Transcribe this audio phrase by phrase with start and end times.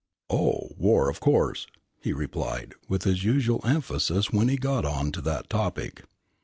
[0.31, 1.67] "Oh, war, of course!"
[1.99, 6.01] he replied, with his usual emphasis when he got on to that topic.